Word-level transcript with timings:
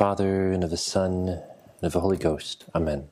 the 0.00 0.04
Father, 0.06 0.50
and 0.50 0.64
of 0.64 0.70
the 0.70 0.78
Son, 0.78 1.28
and 1.28 1.82
of 1.82 1.92
the 1.92 2.00
Holy 2.00 2.16
Ghost. 2.16 2.64
Amen. 2.74 3.08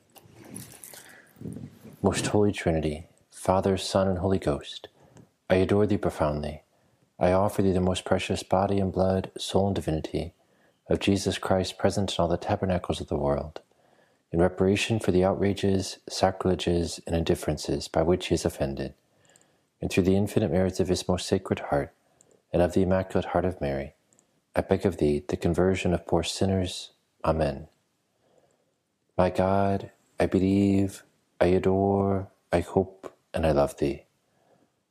Most 2.01 2.25
Holy 2.25 2.51
Trinity, 2.51 3.05
Father, 3.29 3.77
Son, 3.77 4.07
and 4.07 4.17
Holy 4.17 4.39
Ghost, 4.39 4.87
I 5.51 5.57
adore 5.57 5.85
thee 5.85 5.97
profoundly. 5.97 6.63
I 7.19 7.31
offer 7.31 7.61
thee 7.61 7.73
the 7.73 7.79
most 7.79 8.05
precious 8.05 8.41
body 8.41 8.79
and 8.79 8.91
blood, 8.91 9.29
soul 9.37 9.67
and 9.67 9.75
divinity 9.75 10.33
of 10.87 10.99
Jesus 10.99 11.37
Christ 11.37 11.77
present 11.77 12.17
in 12.17 12.23
all 12.23 12.27
the 12.27 12.37
tabernacles 12.37 12.99
of 12.99 13.07
the 13.07 13.15
world, 13.15 13.61
in 14.31 14.41
reparation 14.41 14.99
for 14.99 15.11
the 15.11 15.23
outrages, 15.23 15.99
sacrileges, 16.09 16.99
and 17.05 17.15
indifferences 17.15 17.87
by 17.87 18.01
which 18.01 18.29
he 18.29 18.33
is 18.33 18.45
offended, 18.45 18.95
and 19.79 19.91
through 19.91 20.05
the 20.05 20.15
infinite 20.15 20.51
merits 20.51 20.79
of 20.79 20.87
his 20.87 21.07
most 21.07 21.27
sacred 21.27 21.59
heart 21.69 21.93
and 22.51 22.63
of 22.63 22.73
the 22.73 22.81
Immaculate 22.81 23.25
Heart 23.25 23.45
of 23.45 23.61
Mary, 23.61 23.93
I 24.55 24.61
beg 24.61 24.85
of 24.85 24.97
thee 24.97 25.23
the 25.27 25.37
conversion 25.37 25.93
of 25.93 26.07
poor 26.07 26.23
sinners. 26.23 26.91
Amen. 27.23 27.67
My 29.17 29.29
God, 29.29 29.91
I 30.19 30.27
believe, 30.27 31.03
I 31.41 31.47
adore, 31.47 32.31
I 32.51 32.61
hope, 32.61 33.13
and 33.33 33.45
I 33.45 33.51
love 33.51 33.77
thee. 33.77 34.05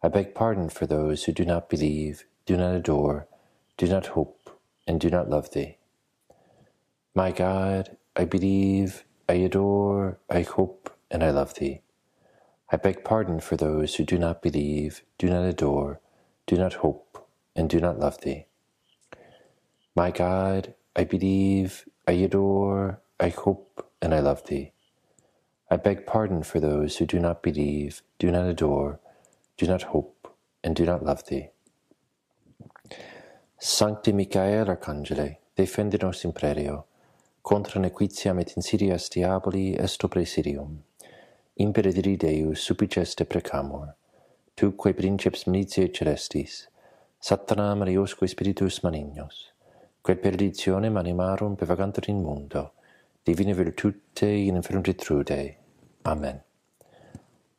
I 0.03 0.09
beg 0.09 0.34
pardon 0.34 0.69
for 0.69 0.87
those 0.87 1.25
who 1.25 1.33
do 1.33 1.45
not 1.45 1.69
believe, 1.70 2.25
do 2.47 2.56
not 2.56 2.75
adore, 2.75 3.29
do 3.77 3.86
not 3.89 4.09
hope, 4.09 4.59
and 4.86 5.01
do 5.01 5.11
not 5.11 5.31
love 5.31 5.53
thee. 5.53 5.79
My 7.14 7.33
God, 7.33 7.97
I 8.17 8.25
believe, 8.27 9.05
I 9.29 9.34
adore, 9.34 10.19
I 10.31 10.42
hope, 10.42 10.91
and 11.11 11.25
I 11.25 11.31
love 11.31 11.55
thee. 11.55 11.83
I 12.70 12.77
beg 12.77 13.05
pardon 13.05 13.41
for 13.41 13.56
those 13.56 13.95
who 13.97 14.05
do 14.05 14.19
not 14.19 14.42
believe, 14.42 15.03
do 15.19 15.29
not 15.29 15.45
adore, 15.45 16.01
do 16.47 16.56
not 16.56 16.75
hope, 16.75 17.29
and 17.56 17.70
do 17.70 17.81
not 17.81 17.98
love 18.01 18.20
thee. 18.20 18.48
My 19.99 20.13
God, 20.13 20.75
I 20.95 21.03
believe, 21.03 21.85
I 22.07 22.13
adore, 22.13 23.01
I 23.19 23.31
hope, 23.31 23.85
and 24.01 24.15
I 24.15 24.21
love 24.21 24.47
thee. 24.47 24.71
I 25.69 25.77
beg 25.77 26.07
pardon 26.07 26.45
for 26.45 26.61
those 26.61 26.99
who 26.99 27.05
do 27.05 27.19
not 27.19 27.43
believe, 27.43 28.03
do 28.21 28.31
not 28.31 28.47
adore, 28.47 29.01
do 29.57 29.67
not 29.67 29.83
hope, 29.95 30.33
and 30.63 30.77
do 30.77 30.85
not 30.87 31.05
love 31.05 31.27
thee. 31.27 31.49
Sancti 33.59 34.13
Michael 34.13 34.67
Arcangele, 34.67 35.39
defendenos 35.57 36.25
imperio, 36.25 36.85
contra 37.43 37.81
nequitiam 37.81 38.41
et 38.41 38.55
insidias 38.57 39.11
diaboli 39.11 39.77
esto 39.81 40.07
presidium. 40.07 40.85
Imperidiri 41.59 42.17
Deus 42.17 42.61
supiceste 42.61 43.25
precamur, 43.25 43.95
tuque 44.55 44.93
princeps 44.95 45.49
militiae 45.49 45.89
celestis, 45.89 46.69
Satanam 47.21 47.83
ariosque 47.83 48.29
spiritus 48.29 48.85
malignos, 48.85 49.51
quel 50.09 50.17
perditionem 50.17 50.97
animarum 50.97 51.55
pevagantur 51.55 52.09
in 52.09 52.23
mundo, 52.23 52.73
divine 53.27 53.53
virtute 53.53 54.23
in 54.23 54.55
infernum 54.55 54.83
trude. 54.97 55.56
Amen. 56.06 56.41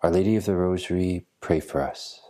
Our 0.01 0.09
Lady 0.09 0.35
of 0.35 0.45
the 0.45 0.55
Rosary, 0.55 1.27
pray 1.41 1.59
for 1.59 1.79
us. 1.79 2.21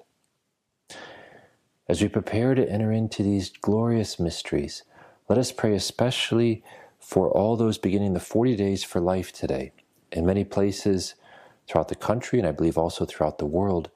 As 1.88 2.02
we 2.02 2.10
prepare 2.10 2.54
to 2.54 2.70
enter 2.70 2.92
into 2.92 3.24
these 3.24 3.50
glorious 3.50 4.20
mysteries, 4.20 4.84
let 5.30 5.40
us 5.40 5.54
pray 5.54 5.74
especially 5.74 6.66
for 7.00 7.32
all 7.32 7.56
those 7.56 7.78
beginning 7.78 8.14
the 8.14 8.20
40 8.20 8.58
days 8.58 8.84
for 8.84 9.00
life 9.00 9.32
today. 9.32 9.72
In 10.12 10.26
many 10.26 10.44
places 10.44 11.16
throughout 11.66 11.88
the 11.88 11.96
country, 11.96 12.40
and 12.40 12.48
I 12.48 12.52
believe 12.52 12.78
also 12.78 13.06
throughout 13.06 13.38
the 13.38 13.46
world, 13.46 13.90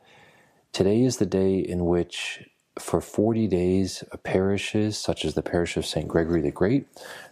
today 0.72 1.02
is 1.04 1.18
the 1.18 1.26
day 1.26 1.58
in 1.58 1.84
which 1.84 2.48
for 2.80 3.02
40 3.02 3.48
days, 3.48 4.04
parishes 4.24 4.98
such 4.98 5.26
as 5.26 5.36
the 5.36 5.44
parish 5.44 5.78
of 5.78 5.86
St. 5.86 6.08
Gregory 6.08 6.42
the 6.42 6.52
Great, 6.52 6.88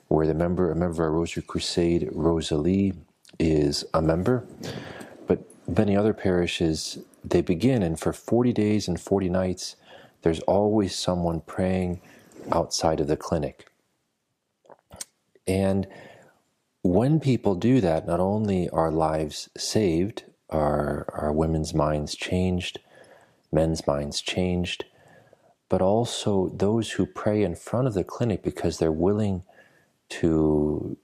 where 0.07 0.27
the 0.27 0.33
member, 0.33 0.71
a 0.71 0.75
member 0.75 0.91
of 0.91 0.99
our 0.99 1.11
Rosary 1.11 1.43
Crusade, 1.43 2.09
Rosalie, 2.11 2.93
is 3.39 3.83
a 3.93 4.01
member, 4.01 4.45
but 5.27 5.43
many 5.67 5.95
other 5.95 6.13
parishes, 6.13 6.99
they 7.23 7.41
begin, 7.41 7.81
and 7.81 7.99
for 7.99 8.13
40 8.13 8.53
days 8.53 8.87
and 8.87 8.99
40 8.99 9.29
nights, 9.29 9.75
there's 10.21 10.41
always 10.41 10.95
someone 10.95 11.41
praying 11.41 12.01
outside 12.51 12.99
of 12.99 13.07
the 13.07 13.17
clinic. 13.17 13.71
And 15.47 15.87
when 16.83 17.19
people 17.19 17.55
do 17.55 17.81
that, 17.81 18.05
not 18.05 18.19
only 18.19 18.69
are 18.69 18.91
lives 18.91 19.49
saved, 19.57 20.23
are, 20.49 21.05
are 21.13 21.31
women's 21.31 21.73
minds 21.73 22.15
changed, 22.15 22.79
men's 23.51 23.87
minds 23.87 24.21
changed, 24.21 24.85
but 25.71 25.81
also 25.81 26.49
those 26.49 26.91
who 26.91 27.05
pray 27.05 27.43
in 27.43 27.55
front 27.55 27.87
of 27.87 27.93
the 27.93 28.03
clinic 28.03 28.43
because 28.43 28.77
they're 28.77 28.91
willing 28.91 29.41
to 30.09 30.97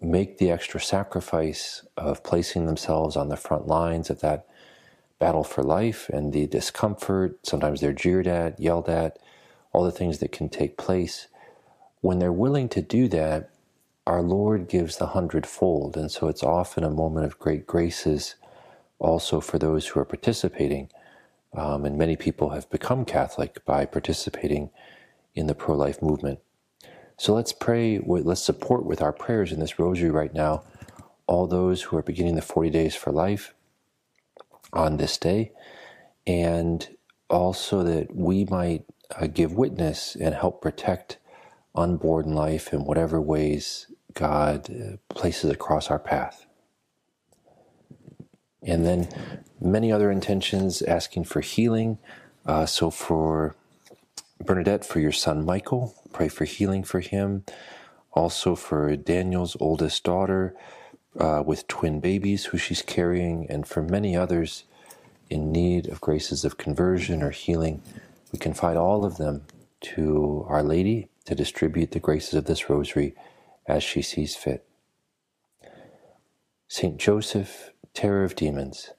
make 0.00 0.38
the 0.38 0.48
extra 0.48 0.80
sacrifice 0.80 1.84
of 1.96 2.22
placing 2.22 2.64
themselves 2.64 3.16
on 3.16 3.30
the 3.30 3.36
front 3.36 3.66
lines 3.66 4.10
of 4.10 4.20
that 4.20 4.46
battle 5.18 5.42
for 5.42 5.64
life 5.64 6.08
and 6.08 6.32
the 6.32 6.46
discomfort. 6.46 7.36
Sometimes 7.44 7.80
they're 7.80 7.92
jeered 7.92 8.28
at, 8.28 8.60
yelled 8.60 8.88
at, 8.88 9.18
all 9.72 9.82
the 9.82 9.90
things 9.90 10.18
that 10.18 10.30
can 10.30 10.48
take 10.48 10.76
place. 10.76 11.26
When 12.00 12.20
they're 12.20 12.30
willing 12.30 12.68
to 12.68 12.80
do 12.80 13.08
that, 13.08 13.50
our 14.06 14.22
Lord 14.22 14.68
gives 14.68 14.98
the 14.98 15.08
hundredfold. 15.08 15.96
And 15.96 16.12
so 16.12 16.28
it's 16.28 16.44
often 16.44 16.84
a 16.84 16.90
moment 16.90 17.26
of 17.26 17.40
great 17.40 17.66
graces 17.66 18.36
also 19.00 19.40
for 19.40 19.58
those 19.58 19.88
who 19.88 19.98
are 19.98 20.04
participating. 20.04 20.90
Um, 21.54 21.84
and 21.84 21.98
many 21.98 22.16
people 22.16 22.50
have 22.50 22.70
become 22.70 23.04
Catholic 23.04 23.64
by 23.64 23.84
participating 23.84 24.70
in 25.34 25.46
the 25.46 25.54
pro 25.54 25.74
life 25.74 26.00
movement. 26.02 26.40
So 27.18 27.34
let's 27.34 27.52
pray, 27.52 28.00
let's 28.04 28.42
support 28.42 28.84
with 28.84 29.02
our 29.02 29.12
prayers 29.12 29.52
in 29.52 29.60
this 29.60 29.78
rosary 29.78 30.10
right 30.10 30.32
now 30.34 30.64
all 31.26 31.46
those 31.46 31.82
who 31.82 31.96
are 31.96 32.02
beginning 32.02 32.34
the 32.34 32.42
40 32.42 32.70
days 32.70 32.94
for 32.94 33.10
life 33.12 33.54
on 34.72 34.96
this 34.96 35.16
day, 35.18 35.52
and 36.26 36.96
also 37.30 37.82
that 37.82 38.14
we 38.14 38.44
might 38.44 38.84
uh, 39.18 39.26
give 39.26 39.52
witness 39.52 40.16
and 40.16 40.34
help 40.34 40.60
protect 40.60 41.18
unborn 41.74 42.34
life 42.34 42.72
in 42.72 42.84
whatever 42.84 43.20
ways 43.20 43.86
God 44.14 44.68
uh, 44.70 44.96
places 45.14 45.50
across 45.50 45.90
our 45.90 45.98
path. 45.98 46.46
And 48.62 48.84
then 48.84 49.08
many 49.62 49.92
other 49.92 50.10
intentions 50.10 50.82
asking 50.82 51.24
for 51.24 51.40
healing. 51.40 51.98
Uh, 52.44 52.66
so 52.66 52.90
for 52.90 53.54
Bernadette, 54.44 54.84
for 54.84 55.00
your 55.00 55.12
son 55.12 55.44
Michael, 55.44 55.94
pray 56.12 56.28
for 56.28 56.44
healing 56.44 56.82
for 56.82 57.00
him. 57.00 57.44
Also 58.12 58.54
for 58.54 58.94
Daniel's 58.96 59.56
oldest 59.60 60.04
daughter 60.04 60.54
uh, 61.18 61.42
with 61.44 61.68
twin 61.68 62.00
babies 62.00 62.46
who 62.46 62.58
she's 62.58 62.82
carrying, 62.82 63.46
and 63.50 63.66
for 63.66 63.82
many 63.82 64.16
others 64.16 64.64
in 65.30 65.52
need 65.52 65.88
of 65.88 66.00
graces 66.00 66.44
of 66.44 66.58
conversion 66.58 67.22
or 67.22 67.30
healing. 67.30 67.82
We 68.32 68.38
confide 68.38 68.76
all 68.76 69.04
of 69.04 69.16
them 69.16 69.44
to 69.82 70.44
Our 70.48 70.62
Lady 70.62 71.08
to 71.24 71.34
distribute 71.34 71.92
the 71.92 72.00
graces 72.00 72.34
of 72.34 72.44
this 72.46 72.68
rosary 72.68 73.14
as 73.66 73.82
she 73.82 74.02
sees 74.02 74.36
fit. 74.36 74.66
Saint 76.68 76.98
Joseph, 76.98 77.70
terror 77.94 78.24
of 78.24 78.34
demons, 78.34 78.90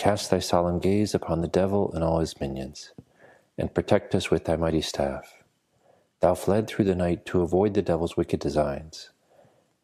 cast 0.00 0.30
thy 0.30 0.38
solemn 0.38 0.78
gaze 0.78 1.14
upon 1.14 1.42
the 1.42 1.46
devil 1.46 1.92
and 1.92 2.02
all 2.02 2.20
his 2.20 2.40
minions, 2.40 2.92
and 3.58 3.74
protect 3.74 4.14
us 4.14 4.30
with 4.30 4.46
thy 4.46 4.56
mighty 4.56 4.80
staff. 4.80 5.42
Thou 6.20 6.34
fled 6.34 6.66
through 6.66 6.86
the 6.86 6.94
night 6.94 7.26
to 7.26 7.42
avoid 7.42 7.74
the 7.74 7.82
devil's 7.82 8.16
wicked 8.16 8.40
designs. 8.40 9.10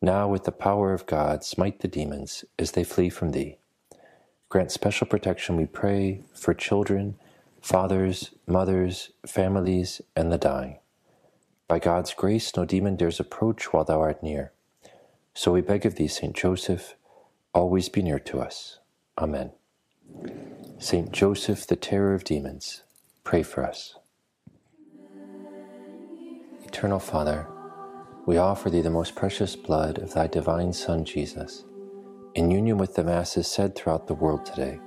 Now, 0.00 0.26
with 0.26 0.44
the 0.44 0.52
power 0.52 0.94
of 0.94 1.04
God, 1.04 1.44
smite 1.44 1.80
the 1.80 1.88
demons 1.88 2.46
as 2.58 2.70
they 2.70 2.82
flee 2.82 3.10
from 3.10 3.32
thee. 3.32 3.58
Grant 4.48 4.72
special 4.72 5.06
protection, 5.06 5.54
we 5.54 5.66
pray, 5.66 6.22
for 6.32 6.54
children, 6.54 7.16
fathers, 7.60 8.30
mothers, 8.46 9.10
families, 9.26 10.00
and 10.16 10.32
the 10.32 10.38
dying. 10.38 10.78
By 11.69 11.78
God's 11.78 12.14
grace, 12.14 12.56
no 12.56 12.64
demon 12.64 12.96
dares 12.96 13.20
approach 13.20 13.70
while 13.70 13.84
thou 13.84 14.00
art 14.00 14.22
near. 14.22 14.52
So 15.34 15.52
we 15.52 15.60
beg 15.60 15.84
of 15.84 15.96
thee, 15.96 16.08
Saint 16.08 16.34
Joseph, 16.34 16.94
always 17.52 17.90
be 17.90 18.00
near 18.00 18.19
to 18.20 18.40
us. 18.40 18.78
Amen. 19.19 19.52
Saint 20.79 21.11
Joseph, 21.12 21.67
the 21.67 21.76
terror 21.76 22.14
of 22.14 22.25
demons, 22.25 22.82
pray 23.25 23.43
for 23.43 23.64
us. 23.64 23.97
Eternal 26.64 26.99
Father, 26.99 27.47
we 28.26 28.37
offer 28.37 28.69
thee 28.69 28.82
the 28.82 28.91
most 28.91 29.14
precious 29.14 29.56
blood 29.56 29.99
of 29.99 30.12
thy 30.12 30.26
divine 30.26 30.73
Son, 30.73 31.05
Jesus, 31.05 31.64
in 32.35 32.50
union 32.50 32.76
with 32.76 32.94
the 32.94 33.05
Masses 33.05 33.47
said 33.47 33.75
throughout 33.75 34.06
the 34.06 34.14
world 34.14 34.44
today, 34.44 34.79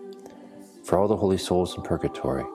for 0.84 1.00
all 1.00 1.08
the 1.08 1.18
holy 1.18 1.38
souls 1.38 1.76
in 1.76 1.84
purgatory, 1.84 2.46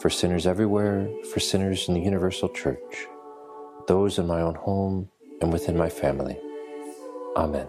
for 0.00 0.08
sinners 0.10 0.46
everywhere, 0.46 1.08
for 1.32 1.40
sinners 1.40 1.88
in 1.88 1.94
the 1.94 2.00
universal 2.00 2.48
church, 2.48 3.06
those 3.86 4.18
in 4.18 4.26
my 4.26 4.40
own 4.40 4.54
home 4.54 5.10
and 5.40 5.52
within 5.52 5.76
my 5.76 5.90
family. 5.90 6.38
Amen. 7.36 7.68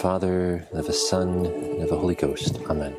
Father, 0.00 0.66
and 0.70 0.80
of 0.80 0.86
the 0.86 0.94
Son, 0.94 1.44
and 1.44 1.82
of 1.82 1.90
the 1.90 1.98
Holy 1.98 2.14
Ghost. 2.14 2.58
Amen. 2.70 2.96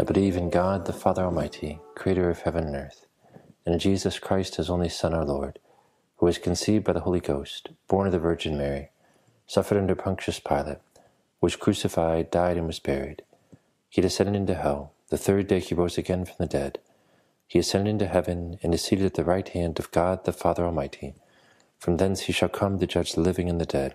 I 0.00 0.02
believe 0.02 0.36
in 0.36 0.50
God, 0.50 0.86
the 0.86 0.92
Father 0.92 1.22
Almighty, 1.22 1.78
creator 1.94 2.28
of 2.30 2.40
heaven 2.40 2.64
and 2.64 2.74
earth, 2.74 3.06
and 3.64 3.74
in 3.74 3.78
Jesus 3.78 4.18
Christ, 4.18 4.56
his 4.56 4.68
only 4.68 4.88
Son, 4.88 5.14
our 5.14 5.24
Lord, 5.24 5.60
who 6.16 6.26
was 6.26 6.38
conceived 6.38 6.82
by 6.82 6.94
the 6.94 7.02
Holy 7.02 7.20
Ghost, 7.20 7.68
born 7.86 8.08
of 8.08 8.12
the 8.12 8.18
Virgin 8.18 8.58
Mary, 8.58 8.88
suffered 9.46 9.78
under 9.78 9.94
Pontius 9.94 10.40
Pilate, 10.40 10.78
was 11.40 11.54
crucified, 11.54 12.32
died, 12.32 12.56
and 12.56 12.66
was 12.66 12.80
buried. 12.80 13.22
He 13.88 14.00
descended 14.00 14.34
into 14.34 14.56
hell. 14.56 14.94
The 15.10 15.16
third 15.16 15.46
day 15.46 15.60
he 15.60 15.76
rose 15.76 15.96
again 15.96 16.24
from 16.24 16.34
the 16.40 16.46
dead. 16.46 16.80
He 17.46 17.60
ascended 17.60 17.88
into 17.88 18.08
heaven, 18.08 18.58
and 18.64 18.74
is 18.74 18.82
seated 18.82 19.06
at 19.06 19.14
the 19.14 19.22
right 19.22 19.48
hand 19.48 19.78
of 19.78 19.92
God 19.92 20.24
the 20.24 20.32
Father 20.32 20.64
Almighty. 20.64 21.14
From 21.78 21.98
thence 21.98 22.22
he 22.22 22.32
shall 22.32 22.48
come 22.48 22.80
to 22.80 22.86
judge 22.88 23.12
the 23.12 23.20
living 23.20 23.48
and 23.48 23.60
the 23.60 23.64
dead. 23.64 23.94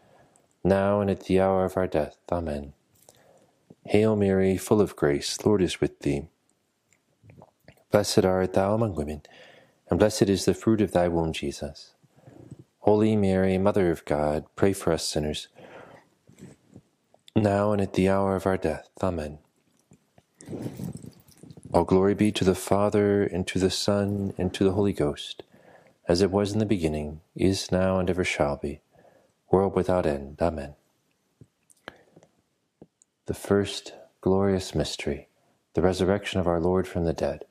now 0.63 1.01
and 1.01 1.09
at 1.09 1.25
the 1.25 1.39
hour 1.39 1.65
of 1.65 1.77
our 1.77 1.87
death. 1.87 2.17
Amen. 2.31 2.73
Hail 3.85 4.15
Mary, 4.15 4.57
full 4.57 4.81
of 4.81 4.95
grace, 4.95 5.43
Lord 5.45 5.61
is 5.61 5.81
with 5.81 5.99
thee. 5.99 6.27
Blessed 7.91 8.25
art 8.25 8.53
thou 8.53 8.73
among 8.73 8.95
women, 8.95 9.21
and 9.89 9.99
blessed 9.99 10.23
is 10.29 10.45
the 10.45 10.53
fruit 10.53 10.81
of 10.81 10.91
thy 10.91 11.07
womb, 11.07 11.33
Jesus. 11.33 11.93
Holy 12.79 13.15
Mary, 13.15 13.57
Mother 13.57 13.91
of 13.91 14.05
God, 14.05 14.45
pray 14.55 14.73
for 14.73 14.93
us 14.93 15.07
sinners, 15.07 15.47
now 17.35 17.71
and 17.71 17.81
at 17.81 17.93
the 17.93 18.09
hour 18.09 18.35
of 18.35 18.45
our 18.45 18.57
death. 18.57 18.89
Amen. 19.01 19.39
All 21.73 21.83
glory 21.83 22.13
be 22.13 22.31
to 22.33 22.43
the 22.43 22.55
Father, 22.55 23.23
and 23.23 23.47
to 23.47 23.59
the 23.59 23.69
Son, 23.69 24.33
and 24.37 24.53
to 24.53 24.63
the 24.63 24.73
Holy 24.73 24.93
Ghost, 24.93 25.43
as 26.07 26.21
it 26.21 26.31
was 26.31 26.53
in 26.53 26.59
the 26.59 26.65
beginning, 26.65 27.21
is 27.35 27.71
now, 27.71 27.97
and 27.99 28.09
ever 28.09 28.23
shall 28.23 28.57
be 28.57 28.81
world 29.51 29.75
without 29.75 30.05
end. 30.05 30.37
Amen. 30.41 30.75
The 33.25 33.33
first 33.33 33.93
glorious 34.21 34.73
mystery, 34.73 35.27
the 35.73 35.81
resurrection 35.81 36.39
of 36.39 36.47
our 36.47 36.59
Lord 36.59 36.87
from 36.87 37.05
the 37.05 37.13
dead. 37.13 37.45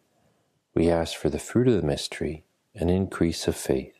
We 0.74 0.90
ask 0.90 1.16
for 1.16 1.28
the 1.28 1.38
fruit 1.38 1.68
of 1.68 1.74
the 1.74 1.86
mystery, 1.86 2.44
an 2.74 2.88
increase 2.88 3.46
of 3.46 3.56
faith. 3.56 3.99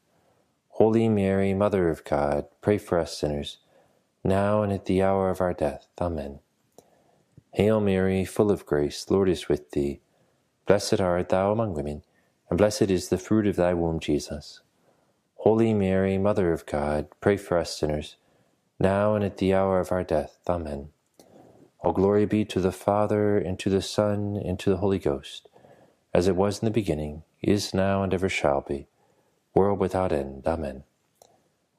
Holy 0.81 1.07
Mary, 1.09 1.53
Mother 1.53 1.89
of 1.89 2.03
God, 2.03 2.45
pray 2.59 2.79
for 2.79 2.97
us 2.97 3.15
sinners, 3.15 3.59
now 4.23 4.63
and 4.63 4.73
at 4.73 4.85
the 4.85 5.03
hour 5.03 5.29
of 5.29 5.39
our 5.39 5.53
death. 5.53 5.85
Amen. 6.01 6.39
Hail 7.53 7.79
Mary, 7.79 8.25
full 8.25 8.49
of 8.49 8.65
grace, 8.65 9.05
the 9.05 9.13
Lord 9.13 9.29
is 9.29 9.47
with 9.47 9.69
thee. 9.73 10.01
Blessed 10.65 10.99
art 10.99 11.29
thou 11.29 11.51
among 11.51 11.75
women, 11.75 12.01
and 12.49 12.57
blessed 12.57 12.89
is 12.89 13.09
the 13.09 13.19
fruit 13.19 13.45
of 13.45 13.57
thy 13.57 13.75
womb, 13.75 13.99
Jesus. 13.99 14.61
Holy 15.35 15.71
Mary, 15.75 16.17
Mother 16.17 16.51
of 16.51 16.65
God, 16.65 17.09
pray 17.21 17.37
for 17.37 17.59
us 17.59 17.77
sinners, 17.77 18.15
now 18.79 19.13
and 19.13 19.23
at 19.23 19.37
the 19.37 19.53
hour 19.53 19.79
of 19.79 19.91
our 19.91 20.03
death. 20.03 20.39
Amen. 20.49 20.89
All 21.81 21.93
glory 21.93 22.25
be 22.25 22.43
to 22.45 22.59
the 22.59 22.71
Father, 22.71 23.37
and 23.37 23.59
to 23.59 23.69
the 23.69 23.83
Son, 23.83 24.35
and 24.35 24.57
to 24.57 24.71
the 24.71 24.77
Holy 24.77 24.97
Ghost, 24.97 25.47
as 26.11 26.27
it 26.27 26.35
was 26.35 26.57
in 26.57 26.65
the 26.65 26.71
beginning, 26.71 27.21
is 27.39 27.71
now, 27.71 28.01
and 28.01 28.15
ever 28.15 28.29
shall 28.29 28.61
be, 28.61 28.87
world 29.53 29.79
without 29.79 30.11
end. 30.11 30.43
Amen. 30.45 30.83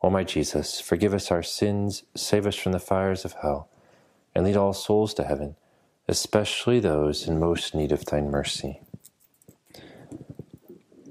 O 0.02 0.10
my 0.10 0.24
Jesus, 0.24 0.80
forgive 0.80 1.14
us 1.14 1.30
our 1.30 1.42
sins, 1.42 2.02
save 2.14 2.46
us 2.46 2.56
from 2.56 2.72
the 2.72 2.80
fires 2.80 3.24
of 3.24 3.34
hell, 3.42 3.68
and 4.34 4.44
lead 4.44 4.56
all 4.56 4.72
souls 4.72 5.14
to 5.14 5.24
heaven, 5.24 5.56
especially 6.08 6.80
those 6.80 7.26
in 7.26 7.38
most 7.38 7.74
need 7.74 7.92
of 7.92 8.04
thine 8.06 8.30
mercy. 8.30 8.80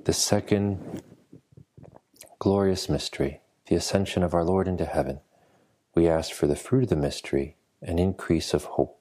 The 0.04 0.14
second 0.14 1.04
glorious 2.38 2.90
mystery, 2.90 3.40
the 3.68 3.76
ascension 3.76 4.24
of 4.24 4.34
our 4.34 4.44
Lord 4.44 4.68
into 4.68 4.86
heaven. 4.86 5.22
We 5.96 6.10
ask 6.10 6.34
for 6.34 6.48
the 6.48 6.56
fruit 6.56 6.84
of 6.84 6.90
the 6.90 6.96
mystery, 6.96 7.56
an 7.82 8.00
increase 8.00 8.54
of 8.54 8.66
hope. 8.66 9.01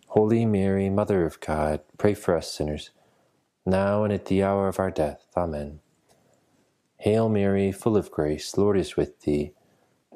Holy 0.11 0.45
Mary, 0.45 0.89
Mother 0.89 1.25
of 1.25 1.39
God, 1.39 1.79
pray 1.97 2.13
for 2.13 2.35
us 2.35 2.51
sinners, 2.51 2.89
now 3.65 4.03
and 4.03 4.11
at 4.11 4.25
the 4.25 4.43
hour 4.43 4.67
of 4.67 4.77
our 4.77 4.91
death. 4.91 5.23
Amen. 5.37 5.79
Hail 6.97 7.29
Mary, 7.29 7.71
full 7.71 7.95
of 7.95 8.11
grace, 8.11 8.51
the 8.51 8.59
Lord 8.59 8.77
is 8.77 8.97
with 8.97 9.21
thee. 9.21 9.53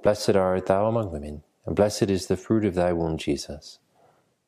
Blessed 0.04 0.36
art 0.36 0.66
thou 0.66 0.88
among 0.88 1.14
women, 1.14 1.44
and 1.66 1.78
blessed 1.78 2.10
is 2.10 2.28
the 2.28 2.36
fruit 2.36 2.66
of 2.66 2.76
thy 2.76 2.92
womb, 2.92 3.18
Jesus. 3.18 3.80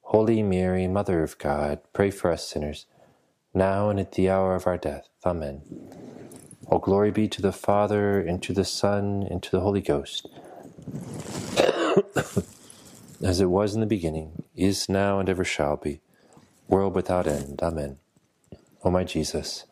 Holy 0.02 0.44
Mary, 0.44 0.86
Mother 0.86 1.24
of 1.24 1.38
God, 1.38 1.80
pray 1.94 2.12
for 2.12 2.30
us 2.30 2.46
sinners, 2.46 2.86
now 3.54 3.90
and 3.90 4.02
at 4.02 4.12
the 4.12 4.30
hour 4.30 4.54
of 4.54 4.68
our 4.68 4.78
death. 4.78 5.08
Amen. 5.26 5.62
All 6.66 6.80
glory 6.80 7.12
be 7.12 7.30
to 7.30 7.42
the 7.42 7.54
Father, 7.54 8.20
and 8.20 8.44
to 8.44 8.52
the 8.52 8.66
Son, 8.66 9.26
and 9.32 9.42
to 9.44 9.52
the 9.52 9.62
Holy 9.62 9.82
Ghost 9.82 10.28
as 13.22 13.42
it 13.42 13.50
was 13.50 13.74
in 13.74 13.82
the 13.82 13.88
beginning, 13.88 14.44
is 14.56 14.90
now, 14.90 15.20
and 15.20 15.30
ever 15.30 15.44
shall 15.44 15.78
be, 15.78 16.02
world 16.68 16.94
without 16.94 17.28
end. 17.28 17.60
Amen. 17.62 17.98
O 18.84 18.92
my 18.92 19.04
Jesus, 19.04 19.66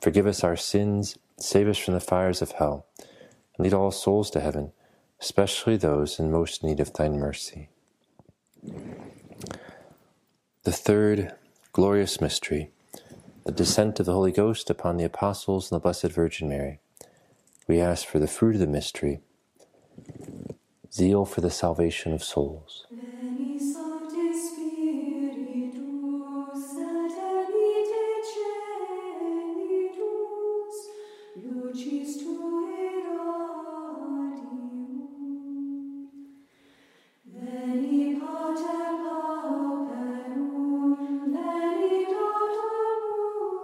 forgive 0.00 0.26
us 0.26 0.42
our 0.42 0.56
sins, 0.56 1.16
save 1.38 1.68
us 1.68 1.78
from 1.78 1.94
the 1.94 2.00
fires 2.00 2.42
of 2.42 2.52
hell, 2.52 2.86
and 2.98 3.64
lead 3.64 3.74
all 3.74 3.90
souls 3.90 4.30
to 4.30 4.40
heaven, 4.40 4.72
especially 5.20 5.76
those 5.76 6.18
in 6.18 6.30
most 6.30 6.64
need 6.64 6.80
of 6.80 6.92
thine 6.94 7.18
mercy. 7.18 7.68
The 10.64 10.72
third 10.72 11.34
glorious 11.72 12.20
mystery, 12.20 12.70
the 13.46 13.52
descent 13.52 14.00
of 14.00 14.06
the 14.06 14.12
Holy 14.12 14.32
Ghost 14.32 14.68
upon 14.68 14.96
the 14.96 15.04
apostles 15.04 15.70
and 15.70 15.76
the 15.76 15.82
Blessed 15.82 16.08
Virgin 16.08 16.48
Mary. 16.48 16.80
We 17.66 17.80
ask 17.80 18.06
for 18.06 18.18
the 18.18 18.26
fruit 18.26 18.56
of 18.56 18.60
the 18.60 18.66
mystery 18.66 19.20
zeal 20.92 21.24
for 21.24 21.40
the 21.40 21.50
salvation 21.50 22.12
of 22.12 22.22
souls. 22.22 22.86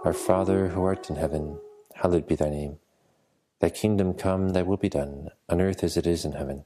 Our 0.03 0.13
Father 0.13 0.69
who 0.69 0.81
art 0.83 1.07
in 1.07 1.17
heaven, 1.17 1.61
hallowed 1.93 2.25
be 2.25 2.33
thy 2.33 2.49
name. 2.49 2.79
Thy 3.59 3.69
kingdom 3.69 4.13
come, 4.13 4.49
thy 4.49 4.63
will 4.63 4.77
be 4.77 4.89
done, 4.89 5.29
on 5.49 5.61
earth 5.61 5.83
as 5.83 5.97
it 5.97 6.07
is 6.07 6.25
in 6.25 6.33
heaven. 6.33 6.65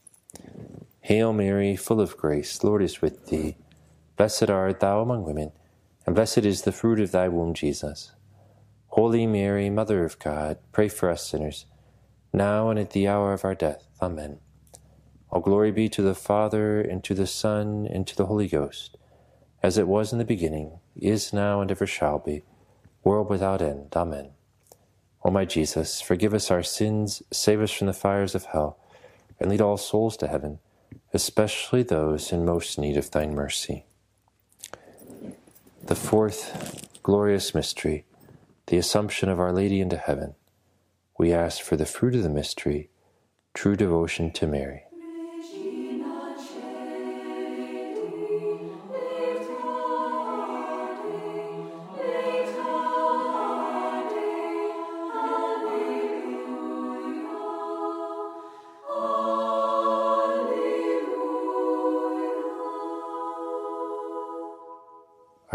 Hail 1.05 1.33
Mary, 1.33 1.75
full 1.75 1.99
of 1.99 2.15
grace, 2.15 2.63
Lord 2.63 2.83
is 2.83 3.01
with 3.01 3.25
thee. 3.25 3.57
Blessed 4.17 4.51
art 4.51 4.81
thou 4.81 5.01
among 5.01 5.23
women, 5.23 5.51
and 6.05 6.13
blessed 6.13 6.45
is 6.45 6.61
the 6.61 6.71
fruit 6.71 6.99
of 6.99 7.11
thy 7.11 7.27
womb, 7.27 7.55
Jesus. 7.55 8.11
Holy 8.89 9.25
Mary, 9.25 9.71
Mother 9.71 10.05
of 10.05 10.19
God, 10.19 10.59
pray 10.71 10.87
for 10.87 11.09
us 11.09 11.27
sinners, 11.27 11.65
now 12.31 12.69
and 12.69 12.77
at 12.77 12.91
the 12.91 13.07
hour 13.07 13.33
of 13.33 13.43
our 13.43 13.55
death. 13.55 13.87
Amen. 13.99 14.41
All 15.31 15.41
glory 15.41 15.71
be 15.71 15.89
to 15.89 16.03
the 16.03 16.13
Father, 16.13 16.79
and 16.79 17.03
to 17.03 17.15
the 17.15 17.25
Son, 17.25 17.87
and 17.91 18.05
to 18.05 18.15
the 18.15 18.27
Holy 18.27 18.47
Ghost, 18.47 18.95
as 19.63 19.79
it 19.79 19.87
was 19.87 20.13
in 20.13 20.19
the 20.19 20.23
beginning, 20.23 20.81
is 20.95 21.33
now, 21.33 21.61
and 21.61 21.71
ever 21.71 21.87
shall 21.87 22.19
be, 22.19 22.43
world 23.03 23.27
without 23.27 23.59
end. 23.59 23.91
Amen. 23.95 24.33
O 25.25 25.31
my 25.31 25.45
Jesus, 25.45 25.99
forgive 25.99 26.35
us 26.35 26.51
our 26.51 26.61
sins, 26.61 27.23
save 27.31 27.59
us 27.59 27.71
from 27.71 27.87
the 27.87 27.93
fires 27.93 28.35
of 28.35 28.45
hell, 28.45 28.77
and 29.39 29.49
lead 29.49 29.61
all 29.61 29.77
souls 29.77 30.15
to 30.17 30.27
heaven 30.27 30.59
especially 31.13 31.83
those 31.83 32.31
in 32.31 32.45
most 32.45 32.77
need 32.79 32.97
of 32.97 33.11
thine 33.11 33.33
mercy. 33.33 33.85
The 35.83 35.95
fourth 35.95 36.89
glorious 37.03 37.53
mystery, 37.55 38.05
the 38.67 38.77
Assumption 38.77 39.29
of 39.29 39.39
Our 39.39 39.51
Lady 39.51 39.81
into 39.81 39.97
heaven. 39.97 40.35
We 41.17 41.33
ask 41.33 41.61
for 41.61 41.75
the 41.75 41.85
fruit 41.85 42.15
of 42.15 42.23
the 42.23 42.29
mystery, 42.29 42.89
true 43.53 43.75
devotion 43.75 44.31
to 44.31 44.47
Mary. 44.47 44.83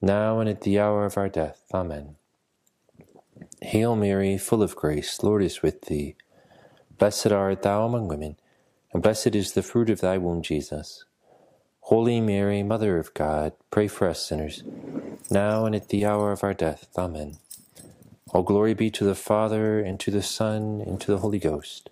now 0.00 0.40
and 0.40 0.48
at 0.48 0.62
the 0.62 0.78
hour 0.78 1.04
of 1.04 1.16
our 1.16 1.28
death. 1.28 1.62
Amen. 1.72 2.16
Hail 3.62 3.96
Mary, 3.96 4.38
full 4.38 4.62
of 4.62 4.76
grace, 4.76 5.22
Lord 5.22 5.42
is 5.42 5.62
with 5.62 5.82
thee. 5.82 6.16
Blessed 6.98 7.32
art 7.32 7.62
thou 7.62 7.84
among 7.84 8.08
women, 8.08 8.36
and 8.92 9.02
blessed 9.02 9.34
is 9.34 9.52
the 9.52 9.62
fruit 9.62 9.90
of 9.90 10.00
thy 10.00 10.18
womb, 10.18 10.42
Jesus. 10.42 11.04
Holy 11.80 12.20
Mary, 12.20 12.62
Mother 12.62 12.98
of 12.98 13.14
God, 13.14 13.52
pray 13.70 13.88
for 13.88 14.08
us 14.08 14.24
sinners, 14.24 14.62
now 15.30 15.64
and 15.64 15.74
at 15.74 15.88
the 15.88 16.04
hour 16.04 16.32
of 16.32 16.44
our 16.44 16.54
death. 16.54 16.88
Amen. 16.96 17.38
All 18.30 18.42
glory 18.42 18.74
be 18.74 18.90
to 18.90 19.04
the 19.04 19.14
Father, 19.14 19.80
and 19.80 19.98
to 20.00 20.10
the 20.10 20.22
Son, 20.22 20.82
and 20.86 21.00
to 21.00 21.10
the 21.10 21.18
Holy 21.18 21.38
Ghost, 21.38 21.90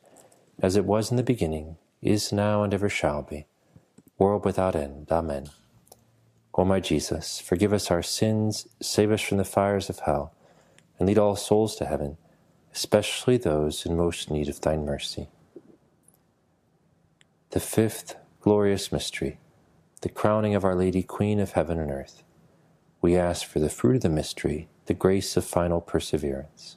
as 0.61 0.77
it 0.77 0.85
was 0.85 1.11
in 1.11 1.16
the 1.16 1.23
beginning, 1.23 1.77
is 2.03 2.33
now, 2.33 2.62
and 2.62 2.75
ever 2.75 2.88
shall 2.88 3.23
be 3.23 3.47
world 4.19 4.45
without 4.45 4.77
end. 4.77 5.09
Amen. 5.11 5.49
O 6.59 6.64
my 6.64 6.81
Jesus, 6.81 7.38
forgive 7.38 7.75
us 7.75 7.90
our 7.90 8.03
sins, 8.03 8.66
save 8.81 9.12
us 9.12 9.21
from 9.21 9.37
the 9.37 9.45
fires 9.45 9.90
of 9.90 10.01
hell, 10.01 10.33
and 10.99 11.07
lead 11.07 11.19
all 11.19 11.37
souls 11.37 11.77
to 11.77 11.85
heaven, 11.85 12.16
especially 12.75 13.37
those 13.37 13.85
in 13.85 13.95
most 13.95 14.31
need 14.31 14.49
of 14.49 14.62
thine 14.62 14.85
mercy. 14.87 15.29
The 17.51 17.61
fifth 17.61 18.16
glorious 18.40 18.90
mystery, 18.90 19.38
the 20.01 20.09
crowning 20.09 20.55
of 20.55 20.64
Our 20.64 20.75
Lady, 20.75 21.03
Queen 21.03 21.40
of 21.40 21.53
heaven 21.53 21.79
and 21.79 21.90
earth. 21.90 22.23
We 23.03 23.16
ask 23.16 23.47
for 23.47 23.61
the 23.61 23.69
fruit 23.69 23.97
of 23.97 24.03
the 24.03 24.09
mystery, 24.09 24.69
the 24.87 24.95
grace 24.95 25.37
of 25.37 25.45
final 25.45 25.83
perseverance. 25.83 26.77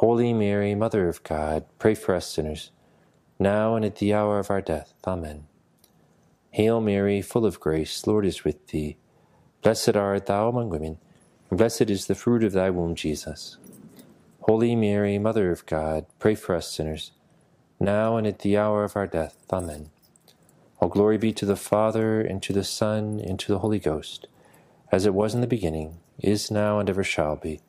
Holy 0.00 0.34
Mary, 0.34 0.74
Mother 0.74 1.08
of 1.08 1.22
God, 1.22 1.64
pray 1.78 1.94
for 1.94 2.14
us 2.14 2.26
sinners, 2.30 2.70
now 3.38 3.76
and 3.76 3.82
at 3.82 3.96
the 3.96 4.12
hour 4.12 4.38
of 4.38 4.50
our 4.50 4.60
death. 4.60 4.92
Amen. 5.06 5.46
Hail 6.50 6.82
Mary, 6.82 7.22
full 7.22 7.46
of 7.46 7.60
grace, 7.60 8.06
Lord 8.06 8.26
is 8.26 8.44
with 8.44 8.66
thee. 8.66 8.98
Blessed 9.62 9.96
art 9.96 10.26
thou 10.26 10.50
among 10.50 10.68
women, 10.68 10.98
and 11.48 11.56
blessed 11.56 11.88
is 11.88 12.08
the 12.08 12.14
fruit 12.14 12.44
of 12.44 12.52
thy 12.52 12.68
womb, 12.68 12.94
Jesus. 12.94 13.56
Holy 14.40 14.76
Mary, 14.76 15.18
Mother 15.18 15.50
of 15.50 15.64
God, 15.64 16.04
pray 16.18 16.34
for 16.34 16.54
us 16.54 16.70
sinners, 16.70 17.12
now 17.80 18.18
and 18.18 18.26
at 18.26 18.40
the 18.40 18.58
hour 18.58 18.84
of 18.84 18.96
our 18.96 19.06
death. 19.06 19.38
Amen. 19.50 19.88
All 20.78 20.90
glory 20.90 21.16
be 21.16 21.32
to 21.32 21.46
the 21.46 21.56
Father, 21.56 22.20
and 22.20 22.42
to 22.42 22.52
the 22.52 22.64
Son, 22.64 23.18
and 23.18 23.38
to 23.38 23.50
the 23.50 23.60
Holy 23.60 23.78
Ghost, 23.78 24.26
as 24.92 25.06
it 25.06 25.14
was 25.14 25.34
in 25.34 25.40
the 25.40 25.46
beginning, 25.46 26.00
is 26.18 26.50
now, 26.50 26.78
and 26.80 26.90
ever 26.90 27.02
shall 27.02 27.36
be, 27.36 27.62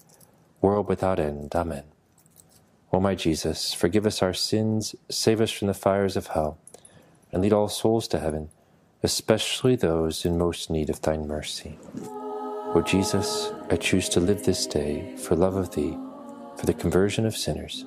world 0.59 0.89
without 0.89 1.21
end. 1.21 1.55
Amen. 1.55 1.85
O 2.91 2.99
my 2.99 3.15
Jesus, 3.15 3.73
forgive 3.73 4.05
us 4.05 4.21
our 4.21 4.33
sins, 4.33 4.95
save 5.09 5.41
us 5.41 5.51
from 5.51 5.67
the 5.67 5.73
fires 5.73 6.15
of 6.15 6.27
hell, 6.27 6.57
and 7.31 7.41
lead 7.41 7.53
all 7.53 7.67
souls 7.67 8.07
to 8.09 8.19
heaven, 8.19 8.49
especially 9.03 9.75
those 9.75 10.25
in 10.25 10.37
most 10.37 10.69
need 10.69 10.89
of 10.89 11.01
thine 11.01 11.27
mercy. 11.27 11.77
O 12.73 12.83
Jesus, 12.85 13.51
I 13.69 13.75
choose 13.75 14.07
to 14.09 14.19
live 14.19 14.45
this 14.45 14.65
day 14.65 15.15
for 15.17 15.35
love 15.35 15.55
of 15.55 15.75
thee, 15.75 15.97
for 16.57 16.65
the 16.65 16.73
conversion 16.73 17.25
of 17.25 17.35
sinners 17.35 17.85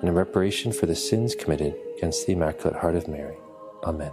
and 0.00 0.10
in 0.10 0.14
reparation 0.14 0.70
for 0.72 0.86
the 0.86 0.94
sins 0.94 1.34
committed 1.34 1.74
against 1.96 2.26
the 2.26 2.34
Immaculate 2.34 2.78
Heart 2.78 2.96
of 2.96 3.08
Mary. 3.08 3.36
Amen. 3.84 4.12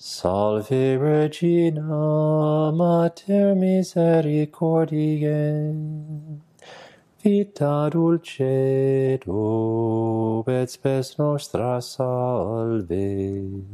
Salve 0.00 0.96
Regina, 0.96 2.70
Mater 2.72 3.56
Misericordiae, 3.56 5.74
Vita 7.20 7.90
dulcedo, 7.90 9.34
et 10.46 10.70
spes 10.70 11.18
nostra 11.18 11.80
salve. 11.80 13.64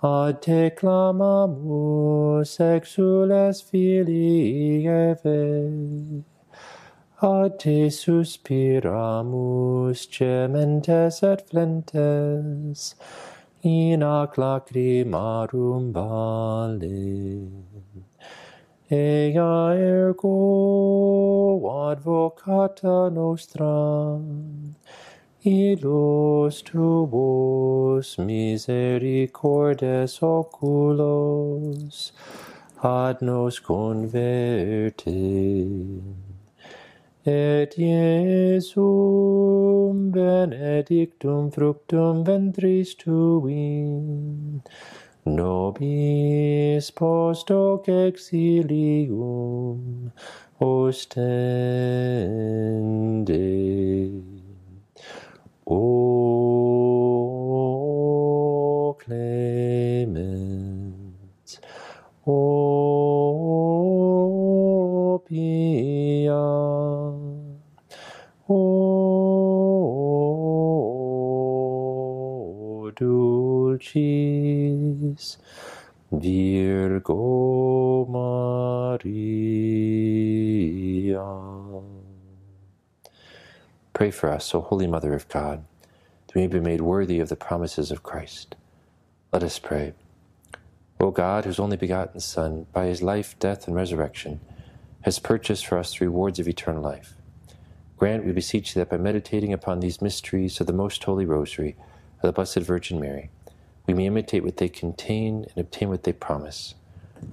Ad 0.00 0.42
te 0.42 0.70
clamamus, 0.70 2.60
exules 2.60 3.62
filii 3.62 4.86
Eve, 4.86 6.22
Ad 7.20 7.58
te 7.58 7.90
suspiramus, 7.90 10.06
gementes 10.06 11.22
et 11.24 11.50
flentes, 11.50 12.94
in 13.66 14.00
ac 14.00 14.36
lacrimarum 14.36 15.92
vale. 15.92 17.50
Ea 18.88 19.74
ergo 19.74 20.36
advocata 21.90 23.10
nostra, 23.12 24.20
illos 25.44 26.62
tuos 26.62 28.08
misericordes 28.18 30.12
oculos, 30.22 31.96
ad 32.80 33.16
nos 33.20 33.58
converte 33.58 35.16
et 37.26 37.74
Iesum 37.76 38.76
benedictum 40.12 41.50
fructum 41.50 42.24
ventris 42.24 42.94
tui, 42.94 43.82
nobis 45.26 46.90
post 46.92 47.48
hoc 47.50 47.88
exilium 47.88 49.80
ostende. 50.60 51.26
O 55.66 56.55
Virgo 76.20 78.06
Maria. 78.06 79.06
Pray 83.92 84.10
for 84.10 84.30
us, 84.30 84.54
O 84.54 84.60
Holy 84.60 84.86
Mother 84.86 85.14
of 85.14 85.28
God, 85.28 85.64
that 86.26 86.34
we 86.34 86.42
may 86.42 86.46
be 86.48 86.60
made 86.60 86.80
worthy 86.80 87.18
of 87.20 87.28
the 87.28 87.36
promises 87.36 87.90
of 87.90 88.02
Christ. 88.02 88.56
Let 89.32 89.42
us 89.42 89.58
pray. 89.58 89.94
O 91.00 91.10
God, 91.10 91.44
whose 91.44 91.58
only 91.58 91.76
begotten 91.76 92.20
Son, 92.20 92.66
by 92.72 92.86
his 92.86 93.02
life, 93.02 93.38
death, 93.38 93.66
and 93.66 93.76
resurrection, 93.76 94.40
has 95.02 95.18
purchased 95.18 95.66
for 95.66 95.78
us 95.78 95.98
the 95.98 96.04
rewards 96.06 96.38
of 96.38 96.48
eternal 96.48 96.82
life, 96.82 97.14
grant, 97.96 98.24
we 98.24 98.32
beseech 98.32 98.74
thee, 98.74 98.80
that 98.80 98.90
by 98.90 98.96
meditating 98.96 99.52
upon 99.52 99.80
these 99.80 100.02
mysteries 100.02 100.60
of 100.60 100.66
the 100.66 100.72
most 100.72 101.02
holy 101.04 101.24
Rosary 101.24 101.76
of 102.16 102.22
the 102.22 102.32
Blessed 102.32 102.60
Virgin 102.60 103.00
Mary, 103.00 103.30
we 103.86 103.94
may 103.94 104.06
imitate 104.06 104.42
what 104.42 104.56
they 104.56 104.68
contain 104.68 105.46
and 105.48 105.58
obtain 105.58 105.88
what 105.88 106.02
they 106.02 106.12
promise. 106.12 106.74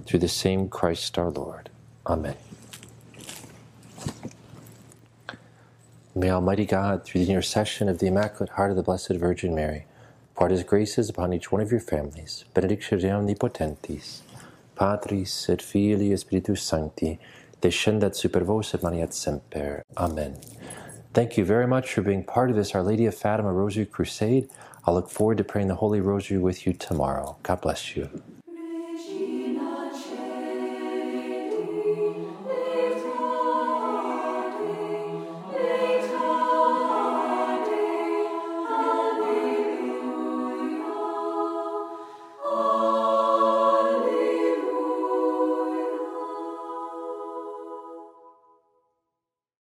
Through 0.06 0.20
the 0.20 0.28
same 0.28 0.68
Christ 0.68 1.18
our 1.18 1.30
Lord. 1.30 1.70
Amen. 2.06 2.36
May 6.14 6.30
Almighty 6.30 6.64
God, 6.64 7.04
through 7.04 7.24
the 7.24 7.32
intercession 7.32 7.88
of 7.88 7.98
the 7.98 8.06
Immaculate 8.06 8.50
Heart 8.50 8.70
of 8.70 8.76
the 8.76 8.82
Blessed 8.82 9.16
Virgin 9.16 9.54
Mary, 9.54 9.86
pour 10.36 10.48
His 10.48 10.62
graces 10.62 11.08
upon 11.08 11.32
each 11.32 11.50
one 11.50 11.60
of 11.60 11.72
your 11.72 11.80
families. 11.80 12.44
Benedicere 12.54 13.00
omnipotentis, 13.10 14.20
Patris 14.76 15.48
et 15.48 15.60
Filii 15.60 16.12
et 16.12 16.18
Spiritus 16.18 16.62
Sancti, 16.62 17.18
descendat 17.60 18.14
super 18.14 18.44
vos 18.44 18.74
et 18.74 18.80
maniat 18.80 19.12
semper. 19.12 19.82
Amen. 19.96 20.36
Thank 21.12 21.36
you 21.36 21.44
very 21.44 21.66
much 21.66 21.92
for 21.92 22.02
being 22.02 22.24
part 22.24 22.50
of 22.50 22.56
this 22.56 22.74
Our 22.74 22.82
Lady 22.82 23.06
of 23.06 23.14
Fatima 23.14 23.52
Rosary 23.52 23.86
Crusade. 23.86 24.48
I'll 24.86 24.94
look 24.94 25.10
forward 25.10 25.38
to 25.38 25.44
praying 25.44 25.68
the 25.68 25.76
Holy 25.76 26.00
Rosary 26.00 26.38
with 26.38 26.66
you 26.66 26.72
tomorrow. 26.74 27.38
God 27.42 27.60
bless 27.62 27.96
you. 27.96 28.10